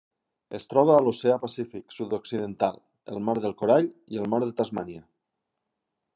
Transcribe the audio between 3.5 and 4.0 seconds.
Corall